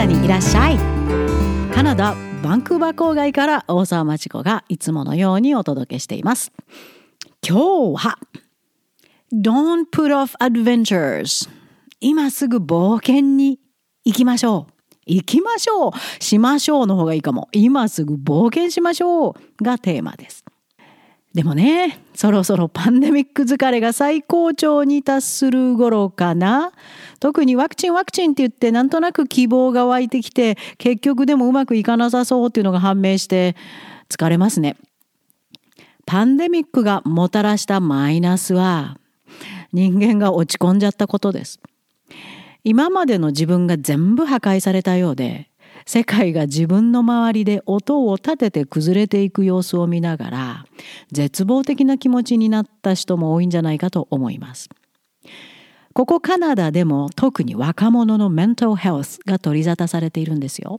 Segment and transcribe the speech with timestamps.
[0.00, 0.78] ダにいらっしゃい。
[1.74, 6.52] カナダバンクーバー郊外から大沢町子がいつものようにお届けしています。
[7.46, 8.18] 今日は
[9.30, 11.50] Don't put off adventures
[12.00, 13.60] 今すぐ冒険に
[14.06, 14.72] 行きましょう。
[15.04, 15.92] 行きましょう。
[16.24, 17.48] しましょうの方がいいかも。
[17.52, 19.34] 今すぐ冒険しましょう。
[19.62, 20.46] がテーマです。
[21.34, 26.72] でもねそろそろパンデミック疲れが最高潮に達する頃かな。
[27.20, 33.54] 特にワクチンワクチンって言ってなんとなく希望が湧いてきて結局でもうまくいかなさそうっていうのが判明して
[34.08, 34.76] 疲れますね。
[36.06, 38.98] パンデミックがもたらしたマイナスは
[39.72, 41.60] 人間が落ち込んじゃったことです。
[42.64, 45.49] 今までの自分が全部破壊されたようで
[45.86, 50.64] 世界が自分の周りで音を立てて崩れていく様子を見ながら
[51.10, 54.68] 絶望的な気持ちになった人も多いんじゃないかと思います。
[55.92, 60.78] ここカナダでも特に若者のメンタルヘルスが取り沙汰されているんですよ。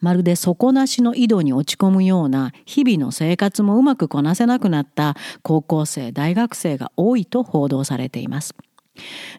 [0.00, 8.54] まるで底なしの井戸に落ち込むような日々の生活もうまくこなせなくなった高校生大学生が多いと報道されています。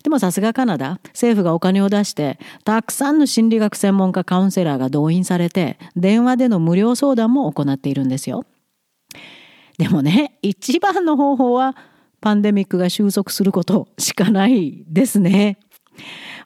[0.04, 8.46] でもさすがカナダ政府がお金を出してたくさんの心理学専門家カウンセラーが動員されて電話での無料相談も行っているんですよ。
[9.78, 11.76] でもね一番の方法は
[12.22, 15.58] パンデミックが収束することしかないですね。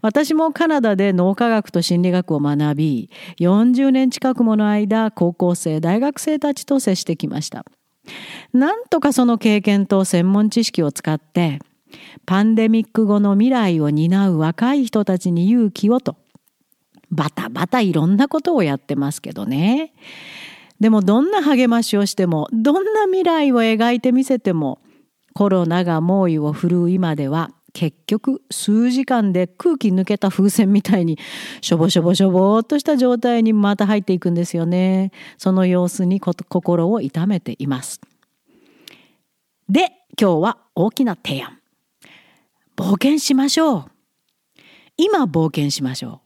[0.02, 7.66] 私もカナダで脳科学と心理学を学び40年近くもの間高校生大学生たちと接してきました。
[8.54, 11.60] なんとかその経験と専門知識を使って
[12.26, 16.16] パンデミック後の未来を担う若い人たちに勇気をと。
[17.12, 19.94] バタバタいろんなことをやってますけどね。
[20.80, 24.80] でもどんな励ましをしてもどんな未来を描いてみせても
[25.34, 31.20] コロナが猛威を振るう今では結局数時間で空気抜けた風船みたいに
[31.62, 35.12] しょぼしょぼしょぼっとした状態にまた入っていくんですよね。
[35.38, 38.00] その様子に心を痛めています。
[39.68, 41.60] で今日は大きな提案。
[42.76, 43.86] 冒険しましょう。
[44.98, 46.22] 今冒険しましょ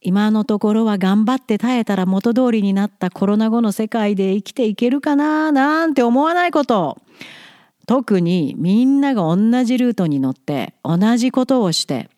[0.00, 6.98] 今のところは頑張って耐えたら元通りになったコロナ後の世界で生きていけるかななんて思わないこと。
[7.86, 12.08] 特にみんなが同じルートに乗って同じことをして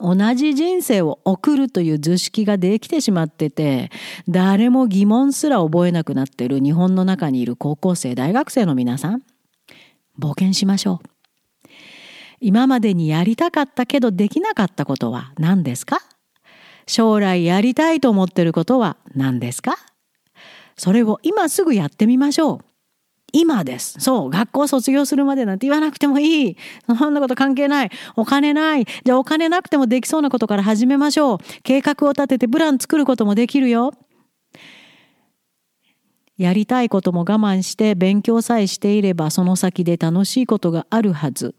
[0.00, 3.90] 同じ人生を送るという図式ができてしまってて
[4.28, 9.22] 誰も疑問すら覚えなくなってる日本の中にいる高校生大学生の皆さん
[10.18, 11.17] 冒険しましょう。
[12.40, 16.00] 今までにやりたかったけどできなかったことは何ですか？
[16.86, 19.76] 将来やりたいと思ってることは何ですか？
[20.76, 22.58] それを今すぐやってみましょう。
[23.32, 24.00] 今です。
[24.00, 26.56] そう、学校卒業するまでなんて言わなくてもいい。
[26.86, 27.90] そんなこと関係ない。
[28.16, 28.86] お金ない。
[29.04, 31.38] じゃあお金なくてもできそうなことから始めましょう。
[31.62, 33.92] 計画を立ててプラン作ることもできるよ。
[36.38, 41.54] やりたいことも我慢して勉強さえしていればその先で楽しいことがあるはず。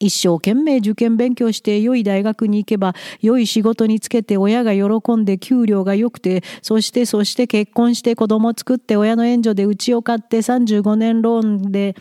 [0.00, 11.94] 一生懸命受験勉強して良い大学に行けば良い仕事につけて親が喜んで給料が良くてそしてそして結婚して子供作って親の援助で家を買って35年ローンで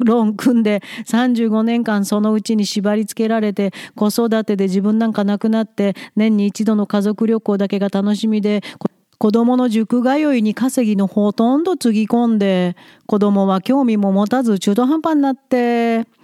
[0.00, 8.62] ローン組んで35年間そのうちに縛り付けられて子育てで自分なんかなくなって年に一度の家族旅行だけが楽しみで
[9.18, 12.76] 子供の塾通いに稼ぎのほとんどつぎ込んで
[13.06, 16.21] 子供は興味も持たず中途半端になって。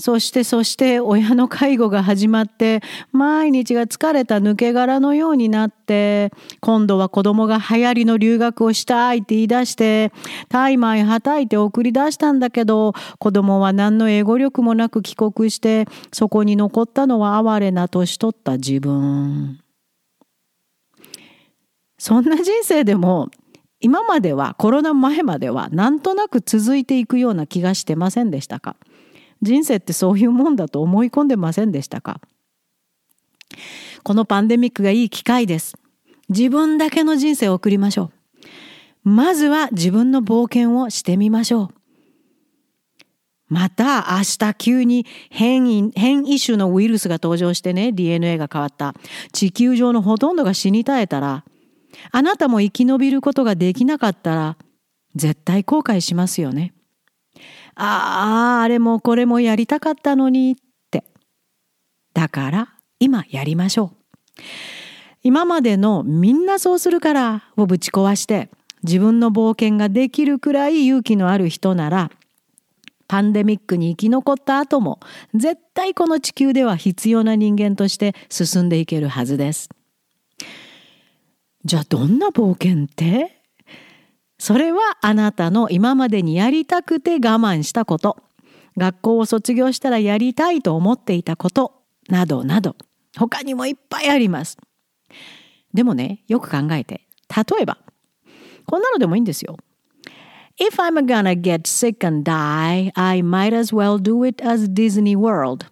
[0.00, 2.80] そしてそして親の介護が始まって
[3.12, 10.10] 毎日が疲れた抜け殻のようになって今度は子供が流行りの留学をしたいって言い出して
[10.48, 19.60] タイマイはたいて送り出したんだけど子供は何の英語力もなく帰国してそこに残ったのは哀れな年取った自分。
[21.98, 23.28] そんな人生でも
[23.80, 28.76] 今まではコロナ前まではなんとなく続いていくような気がしてませんでしたか？
[29.42, 32.20] 人生ってそういうもんだと思い込んでませんでしたか？
[34.02, 35.76] このパンデミックがいい機会です。
[36.28, 38.10] 自分だけの人生を送りましょ
[39.04, 39.08] う。
[39.08, 41.68] まずは自分の冒険をしてみましょう。
[43.48, 48.94] また明日急に変異変異種のウイルスが登場してね DNA が変わった
[49.32, 51.44] 地球上のほとんどが死に絶えたら
[52.12, 54.56] あなたも生き延びることができなかったら
[55.16, 56.72] 絶対後悔しますよね。
[57.74, 60.56] ああ、あれもこれもやりたかったのにっ
[60.90, 61.04] て。
[62.14, 63.92] だから今やりましょ
[64.38, 64.42] う。
[65.22, 68.48] 今までのみんなそうするからをぶち壊して
[68.82, 72.10] 自分の冒険ができるくらい勇気のある人なら
[73.06, 74.98] パンデミックに生き残った後も
[75.34, 79.68] 絶対この地球では必要な人間として進んでいけるはずです。
[81.64, 83.39] じゃあどんな冒険って？
[84.40, 88.16] それはあなたの今までにやりたくて我慢したこと、
[88.78, 92.74] 学校を卒業したらやりたいと思っていたことなどなど
[93.18, 94.56] 他にもいっぱいあります。
[95.74, 97.76] でもね、よく考えて、例えば、
[98.64, 99.58] こんなのでもいいんですよ。
[100.58, 105.66] If I'm gonna get sick and die, I might as well do it as Disney World.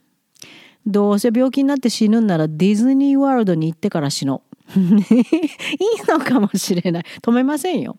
[0.87, 4.43] どうせ病気になって死ぬんならディズニーワールドに行ってから死の
[4.77, 4.79] う。
[4.79, 4.97] いい
[6.07, 7.05] のかもしれない。
[7.23, 7.97] 止めませんよ。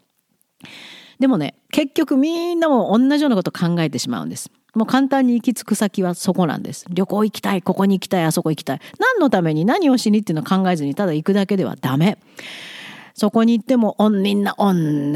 [1.20, 4.52] でもね、結局みんなも同じようなこと考えてしまうんです。
[4.76, 6.86] もう簡単に行き着く先はそこなんです。
[6.90, 8.80] 旅行行きたい、ここに行きたい、あそこ行きたい。
[9.00, 12.18] 何のために何をしにっていうのを考えずにただ行くだけではダメ。
[13.16, 14.74] そこに行ってもみんな同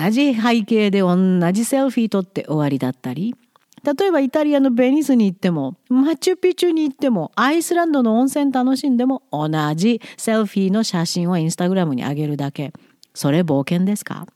[0.10, 3.34] じ背景で同じセルフィー撮って終わりだったり
[3.82, 12.74] 例えばイタリアのベニスに行ってもマチュピチュに行ってもアイスランドの温泉楽しんでも同じセルフィーの写真をインスタグラムに上げるだけ
[13.14, 14.28] それ冒険ですか？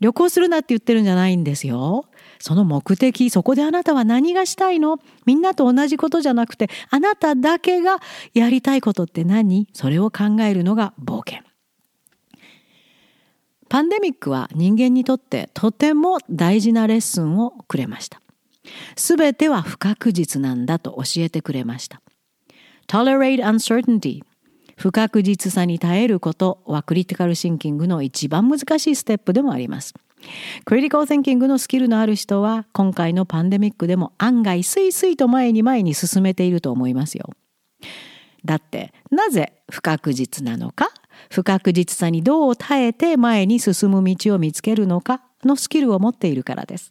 [0.00, 2.06] 旅行するなって言ってるんじゃないんですよ。
[2.38, 4.98] その目的、そこであなたは何がしたいの？
[5.26, 7.98] みんなと同じことじゃなくて、あなただけが
[8.32, 9.68] やりたいことって何？
[9.74, 11.44] それを考えるのが冒険。
[13.68, 18.20] パンデミックは人間にとってとても大事なレッスンをくれました。
[18.96, 22.00] すべては不確実なんだと教えてくれました。
[22.88, 24.22] Tolerate uncertainty
[24.80, 29.92] 不確実さに耐えることはクリティカルシンキングの一番難しいステップでもあります。
[30.64, 37.28] クリティカルシンキングのスキルのある人は今回のパンデミックでも案外スイスイと前に前に進めていると思いますよ。
[38.42, 40.88] だってなぜ不確実なのか
[41.30, 46.88] 不確実さにどう耐えて前に進む道を見つけるのかのスキルを持っているからです。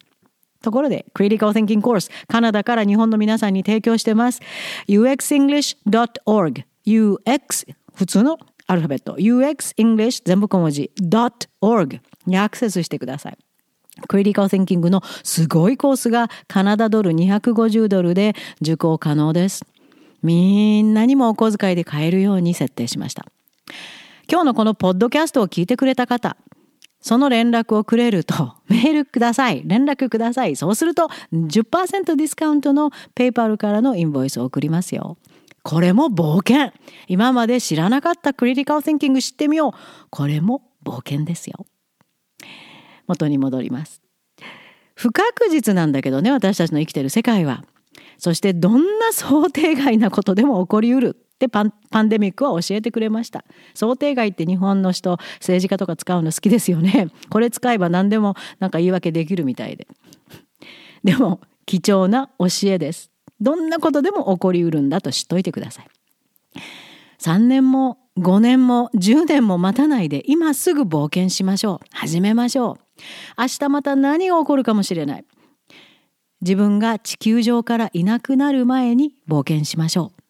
[0.62, 4.40] ところで、Critical Thinking Course、カナダから日本の皆さんに提供してます。
[4.86, 7.66] uxenglish.org、ux、
[8.00, 13.36] 普通のアルファベット、uxenglish 全部小文字、.org にアクセスしてください。
[14.08, 19.66] クリティカル・シンキングのすごいコースがカナダドル250ドルで受講可能です。
[20.22, 23.26] みんなにもお小遣いで買えるように設定しました。
[24.30, 26.38] 今日のこのポッドキャストを聞いてくれた方、
[27.02, 29.60] その連絡をくれると、 メールください。
[29.66, 30.56] 連絡ください。
[30.56, 35.18] そうすると10%ディスカウントのペイパルからのインボイスを送りますよ。
[35.62, 36.72] これも冒険。
[37.06, 39.72] 今まで知らなかったクリティカル・シンキング知ってみよう。
[40.10, 41.66] これも冒険ですよ。
[43.06, 44.02] 元に戻ります。
[44.94, 47.64] 不確実なんだけどね、私たちの生きてる世界は。
[48.18, 51.26] そしてどんな想定外なことでも起こりうる。
[51.40, 59.88] でパンパンデミックは教えてくれました想定外って日本の人政治家とか使うの好きですよねこれ使えば何でもなんか言い訳できるみたいで
[61.02, 63.09] でも貴重な教えです
[63.40, 65.86] どんなことでも起こりうるんだと知っといてください。
[67.18, 71.86] 3年も5年も10年も待たないで今すぐ冒険しましょう。
[71.92, 73.00] 始めましょう。
[73.38, 75.24] 明日また何が起こるかもしれない。
[76.42, 80.20] 自分が地球上からいなくなる前に冒険しましょう。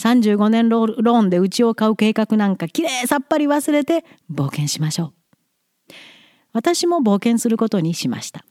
[0.00, 5.12] 35年ローンで家を買う計画なんかきれいさっぱり忘れて冒険しましょう。
[6.54, 8.44] 私も冒険することにしました。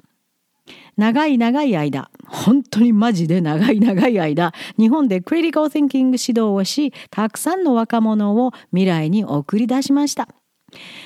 [0.97, 10.27] 長い長い間、本当にマジで長い長い間、日本でクリティカル・ティンキング指導をし、たくさんの若者を未来に送り出しました。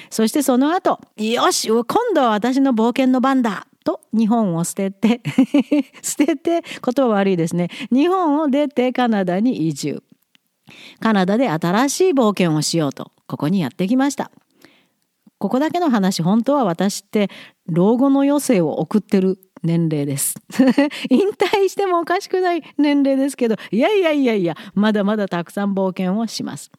[0.10, 5.22] そしてその後、よし、今度は私の冒険の番だと日本を捨てて
[6.02, 7.70] 捨てて、言葉悪いですね。
[7.92, 10.04] 日本を出てカナダに移住。
[11.00, 14.32] カナダで新しい冒険をしようとここにやってきました
[15.38, 17.30] ここだけの話本当は私って
[17.68, 20.36] 老後の余生を送ってる年齢です。
[21.10, 26.72] 引退してもおかしくない年齢ですけどいやいやいやいやまだまだたくさん冒険をします。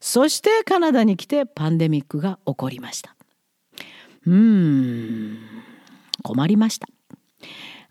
[0.00, 3.14] そしてカナダに来てパンデミックが起こりました。
[4.26, 5.38] うーん
[6.22, 6.88] 困りました。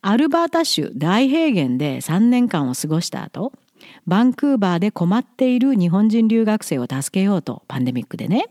[0.01, 3.53] アルバータ州大平原で3年間を過ごした後
[4.07, 8.45] バンクーバーで困っている日本人留学生を助けようとパンデミックでね。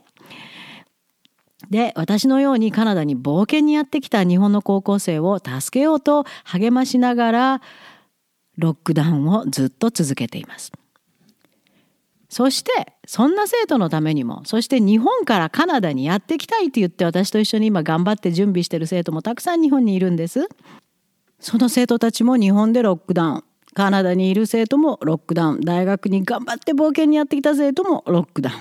[1.70, 7.62] で私のようにカナダに冒険にやってきた日本の高校生を助けようと励ましながら
[8.58, 10.72] ロックダウンをずっと続けています。
[12.28, 12.70] そして
[13.06, 20.48] そんな生徒のためにもそして日本からカナダにやってきたいって言って私と一緒に今頑張って準備してる生徒もたくさん日本にいるんです。
[21.40, 28.56] その生徒たちも日本でロックダウンカナダにいる生徒もロックダウン大学に頑張って冒険にやってきた生徒もロックダウン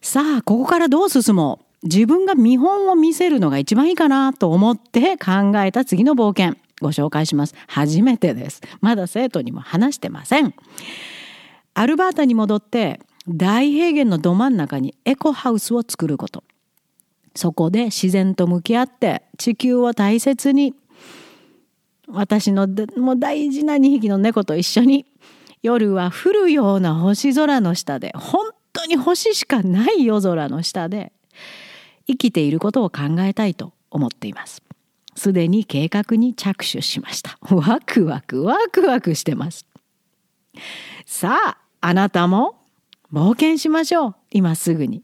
[0.00, 1.67] さあここからどう進もう？
[1.82, 7.54] 自分が見本を見せるのが一番いいかなと思って考えた次の冒険ご紹介します。
[7.66, 8.60] 初めてです。
[8.80, 10.54] まだ生徒にも話してません。
[11.74, 16.44] アルバータに戻って大平原のど真ん中にエコハウスを作ること。
[17.34, 20.74] そこで自然と向き合って地球を大切に
[22.08, 22.66] 私の
[22.96, 25.06] もう大事な2匹の猫と一緒に
[25.62, 31.12] 夜は降るような星空の下で本当に星しかない夜空の下で
[32.08, 34.62] 生きていることを考えたいと思っています。
[35.14, 37.38] すでに計画に着手しました。
[37.54, 39.66] ワクワクワクワクしてます。
[41.06, 42.56] さああなたも
[43.12, 44.14] 冒険しましょう。
[44.30, 45.02] 今すぐに。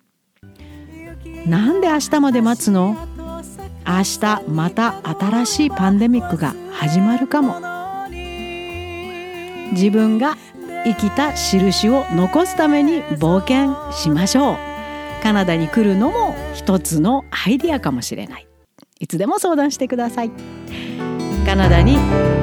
[1.47, 2.97] なんで明日まで待つの？
[3.87, 7.61] 明日また新しいパンデミックが始まるかも。
[9.73, 10.37] 自分が
[10.85, 14.74] 生きた印を残すために冒険しましょう。
[15.25, 18.47] カナダに来るのも一つのアイディアかもしれない。
[19.01, 20.31] いつでも相談してください。
[21.47, 21.95] カナダに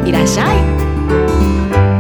[0.04, 1.91] いらっしゃい。